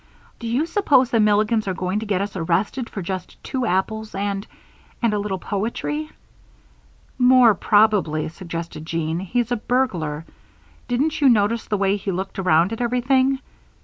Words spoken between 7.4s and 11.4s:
probably," suggested Jean, "he's a burglar. Didn't you